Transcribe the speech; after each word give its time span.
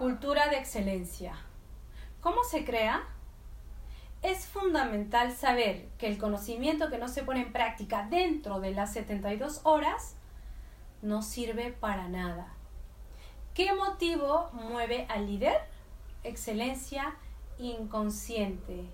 Cultura 0.00 0.48
de 0.48 0.56
excelencia. 0.56 1.34
¿Cómo 2.22 2.42
se 2.42 2.64
crea? 2.64 3.02
Es 4.22 4.46
fundamental 4.46 5.30
saber 5.36 5.88
que 5.98 6.06
el 6.06 6.16
conocimiento 6.16 6.88
que 6.88 6.96
no 6.96 7.06
se 7.06 7.22
pone 7.22 7.42
en 7.42 7.52
práctica 7.52 8.06
dentro 8.08 8.60
de 8.60 8.70
las 8.70 8.94
72 8.94 9.60
horas 9.64 10.16
no 11.02 11.20
sirve 11.20 11.72
para 11.72 12.08
nada. 12.08 12.54
¿Qué 13.52 13.74
motivo 13.74 14.48
mueve 14.54 15.04
al 15.10 15.26
líder? 15.26 15.58
Excelencia 16.24 17.14
inconsciente. 17.58 18.86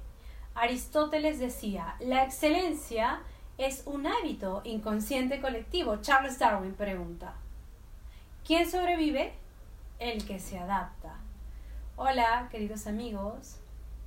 Aristóteles 0.56 1.38
decía, 1.38 1.94
la 2.00 2.24
excelencia 2.24 3.20
es 3.58 3.84
un 3.86 4.08
hábito 4.08 4.60
inconsciente 4.64 5.40
colectivo. 5.40 5.98
Charles 6.00 6.40
Darwin 6.40 6.74
pregunta, 6.74 7.36
¿quién 8.44 8.68
sobrevive? 8.68 9.45
El 9.98 10.26
que 10.26 10.38
se 10.38 10.58
adapta. 10.58 11.16
Hola, 11.96 12.48
queridos 12.50 12.86
amigos. 12.86 13.56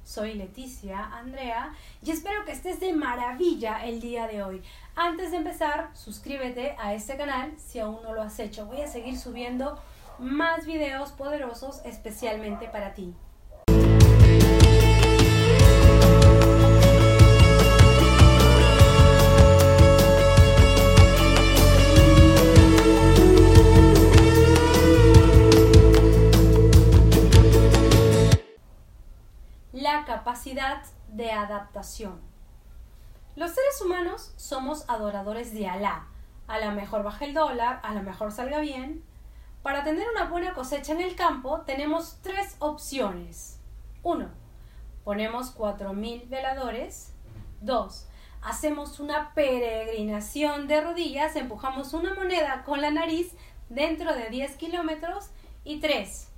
Soy 0.04 0.36
Leticia 0.36 1.04
Andrea 1.04 1.74
y 2.04 2.12
espero 2.12 2.46
que 2.46 2.52
estés 2.52 2.80
de 2.80 2.94
maravilla 2.94 3.84
el 3.84 4.00
día 4.00 4.28
de 4.28 4.44
hoy. 4.44 4.62
Antes 4.96 5.32
de 5.32 5.38
empezar, 5.38 5.90
suscríbete 5.96 6.76
a 6.78 6.94
este 6.94 7.18
canal 7.18 7.54
si 7.58 7.80
aún 7.80 8.04
no 8.04 8.14
lo 8.14 8.22
has 8.22 8.40
hecho. 8.40 8.68
Voy 8.68 8.82
a 8.82 8.88
seguir 8.88 9.18
subiendo 9.18 9.82
más 10.20 10.68
videos 10.68 11.12
poderosos 11.12 11.82
especialmente 11.84 12.68
para 12.68 12.94
ti. 12.94 13.16
Capacidad 30.06 30.84
de 31.08 31.32
adaptación. 31.32 32.22
Los 33.36 33.52
seres 33.52 33.82
humanos 33.82 34.34
somos 34.36 34.84
adoradores 34.90 35.54
de 35.54 35.68
Alá. 35.68 36.08
A 36.48 36.60
la 36.60 36.72
mejor 36.72 37.04
baje 37.04 37.26
el 37.26 37.34
dólar, 37.34 37.80
a 37.84 37.94
la 37.94 38.02
mejor 38.02 38.32
salga 38.32 38.60
bien. 38.60 39.04
Para 39.62 39.84
tener 39.84 40.08
una 40.10 40.26
buena 40.26 40.54
cosecha 40.54 40.94
en 40.94 41.02
el 41.02 41.16
campo 41.16 41.62
tenemos 41.62 42.20
tres 42.22 42.56
opciones. 42.60 43.60
1. 44.04 44.28
Ponemos 45.04 45.56
4.000 45.58 46.28
veladores. 46.28 47.14
2. 47.62 48.08
Hacemos 48.42 49.00
una 49.00 49.34
peregrinación 49.34 50.68
de 50.68 50.82
rodillas, 50.82 51.36
empujamos 51.36 51.94
una 51.94 52.14
moneda 52.14 52.64
con 52.64 52.82
la 52.82 52.90
nariz 52.90 53.34
dentro 53.70 54.16
de 54.16 54.30
10 54.30 54.58
kilómetros. 54.58 55.30
Y 55.64 55.80
3. 55.80 56.30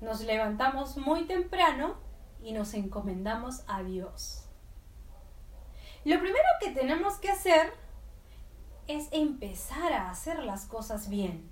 Nos 0.00 0.20
levantamos 0.20 0.96
muy 0.96 1.24
temprano 1.24 1.96
y 2.44 2.52
nos 2.52 2.74
encomendamos 2.74 3.62
a 3.66 3.82
Dios. 3.82 4.48
Lo 6.04 6.18
primero 6.18 6.44
que 6.60 6.70
tenemos 6.70 7.14
que 7.14 7.30
hacer 7.30 7.72
es 8.88 9.08
empezar 9.12 9.92
a 9.92 10.10
hacer 10.10 10.42
las 10.42 10.66
cosas 10.66 11.08
bien. 11.08 11.48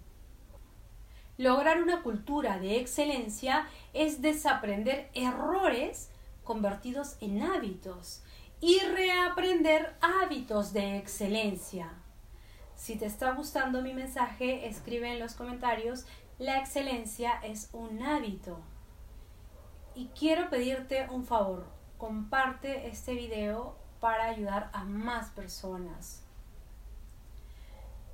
Lograr 1.36 1.82
una 1.82 2.02
cultura 2.02 2.58
de 2.58 2.80
excelencia 2.80 3.66
es 3.94 4.20
desaprender 4.20 5.10
errores 5.14 6.10
convertidos 6.44 7.16
en 7.20 7.42
hábitos 7.42 8.22
y 8.60 8.78
reaprender 8.80 9.96
hábitos 10.00 10.72
de 10.72 10.98
excelencia. 10.98 11.92
Si 12.76 12.96
te 12.96 13.06
está 13.06 13.32
gustando 13.32 13.82
mi 13.82 13.94
mensaje, 13.94 14.66
escribe 14.66 15.12
en 15.12 15.20
los 15.20 15.34
comentarios, 15.34 16.06
la 16.38 16.58
excelencia 16.58 17.40
es 17.42 17.70
un 17.72 18.02
hábito. 18.02 18.58
Y 19.94 20.06
quiero 20.18 20.48
pedirte 20.50 21.08
un 21.10 21.24
favor, 21.24 21.66
comparte 21.98 22.86
este 22.88 23.14
video 23.14 23.76
para 23.98 24.26
ayudar 24.26 24.70
a 24.72 24.84
más 24.84 25.30
personas. 25.30 26.22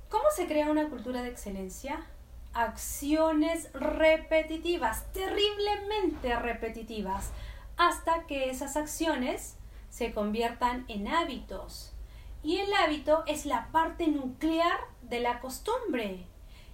¿Cómo 0.09 0.25
se 0.35 0.47
crea 0.47 0.71
una 0.71 0.89
cultura 0.89 1.21
de 1.21 1.29
excelencia? 1.29 2.05
Acciones 2.53 3.71
repetitivas, 3.73 5.05
terriblemente 5.13 6.35
repetitivas, 6.39 7.31
hasta 7.77 8.25
que 8.25 8.49
esas 8.49 8.75
acciones 8.75 9.55
se 9.89 10.13
conviertan 10.13 10.85
en 10.87 11.07
hábitos. 11.07 11.93
Y 12.41 12.57
el 12.57 12.73
hábito 12.73 13.23
es 13.27 13.45
la 13.45 13.67
parte 13.71 14.07
nuclear 14.07 14.79
de 15.03 15.19
la 15.19 15.39
costumbre. 15.39 16.25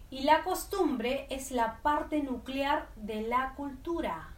Y 0.09 0.23
la 0.23 0.43
costumbre 0.43 1.27
es 1.29 1.51
la 1.51 1.79
parte 1.81 2.23
nuclear 2.23 2.87
de 2.95 3.21
la 3.23 3.53
cultura 3.55 4.32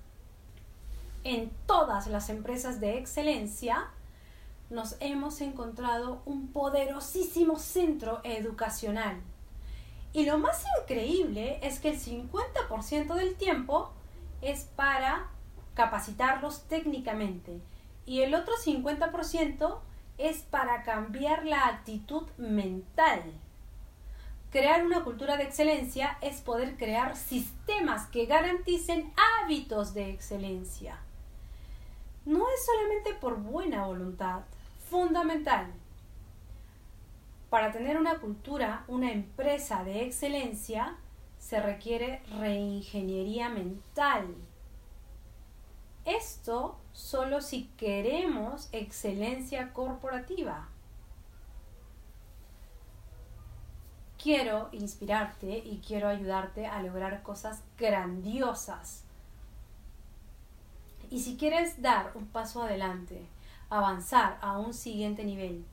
en 1.26 1.50
todas 1.66 2.06
las 2.06 2.30
empresas 2.30 2.80
de 2.80 3.00
excelencia, 3.00 3.88
nos 4.70 4.96
hemos 5.00 5.42
encontrado 5.42 6.22
un 6.26 6.50
poderosísimo 6.50 7.58
centro 7.58 8.22
educacional. 8.24 9.20
Y 10.14 10.26
lo 10.26 10.38
más 10.38 10.64
increíble 10.82 11.60
es 11.64 11.80
que 11.80 11.90
el 11.90 12.00
50% 12.00 13.16
del 13.16 13.36
tiempo 13.36 13.92
es 14.42 14.66
para 14.76 15.32
capacitarlos 15.74 16.68
técnicamente 16.68 17.60
y 18.06 18.22
el 18.22 18.36
otro 18.36 18.54
50% 18.64 19.80
es 20.20 20.44
para 20.44 20.84
cambiar 20.84 21.44
la 21.44 21.66
actitud 21.66 22.28
mental. 22.38 23.24
Crear 24.52 24.86
una 24.86 25.04
cultura 25.04 25.38
de 25.38 25.44
excelencia 25.44 26.20
es 26.22 26.40
poder 26.42 26.78
crear 26.78 27.18
sistemas 27.18 28.06
que 28.08 28.28
garanticen 28.28 29.12
hábitos 29.42 29.96
de 29.96 30.12
excelencia 30.12 31.00
no 32.26 32.50
es 32.50 32.66
solamente 32.66 33.14
por 33.14 33.38
buena 33.38 33.86
voluntad, 33.86 34.42
fundamental. 34.90 35.72
Para 37.50 37.72
tener 37.72 37.98
una 37.98 38.20
cultura, 38.20 38.84
una 38.88 39.12
empresa 39.12 39.84
de 39.84 40.04
excelencia, 40.04 40.98
se 41.40 41.62
requiere 41.62 42.24
reingeniería 42.40 43.50
mental. 43.50 44.36
Esto 46.04 46.78
solo 46.92 47.42
si 47.42 47.68
queremos 47.78 48.70
excelencia 48.72 49.74
corporativa. 49.74 50.68
Quiero 54.22 54.70
inspirarte 54.72 55.58
y 55.58 55.82
quiero 55.86 56.08
ayudarte 56.08 56.66
a 56.66 56.82
lograr 56.82 57.22
cosas 57.22 57.64
grandiosas 57.78 59.06
y 61.16 61.22
si 61.22 61.38
quieres 61.38 61.82
dar 61.82 62.12
un 62.16 62.26
paso 62.26 62.62
adelante, 62.62 63.26
avanzar 63.70 64.38
a 64.42 64.58
un 64.58 64.74
siguiente 64.74 65.24
nivel 65.24 65.64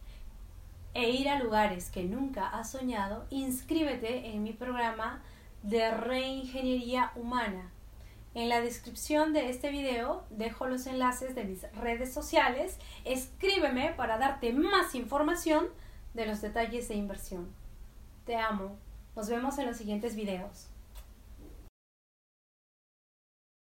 e 0.94 1.10
ir 1.10 1.28
a 1.28 1.40
lugares 1.40 1.90
que 1.90 2.04
nunca 2.04 2.46
has 2.46 2.70
soñado, 2.70 3.26
inscríbete 3.28 4.28
en 4.28 4.44
mi 4.44 4.52
programa 4.52 5.20
de 5.64 5.90
reingeniería 5.90 7.10
humana. 7.16 7.72
En 8.34 8.48
la 8.48 8.60
descripción 8.60 9.32
de 9.32 9.50
este 9.50 9.70
video 9.70 10.24
dejo 10.30 10.68
los 10.68 10.86
enlaces 10.86 11.34
de 11.34 11.42
mis 11.42 11.62
redes 11.72 12.14
sociales. 12.14 12.78
Escríbeme 13.04 13.94
para 13.94 14.18
darte 14.18 14.52
más 14.52 14.94
información 14.94 15.66
de 16.14 16.26
los 16.26 16.40
detalles 16.40 16.86
de 16.86 16.94
inversión. 16.94 17.52
Te 18.26 18.36
amo. 18.36 18.76
Nos 19.16 19.28
vemos 19.28 19.58
en 19.58 19.66
los 19.66 19.76
siguientes 19.76 20.14
videos. 20.14 20.71